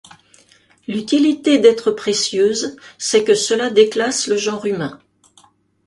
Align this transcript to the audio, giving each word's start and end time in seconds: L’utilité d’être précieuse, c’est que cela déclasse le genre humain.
L’utilité 0.87 1.59
d’être 1.59 1.91
précieuse, 1.91 2.75
c’est 2.97 3.23
que 3.23 3.35
cela 3.35 3.69
déclasse 3.69 4.25
le 4.25 4.35
genre 4.35 4.65
humain. 4.65 4.99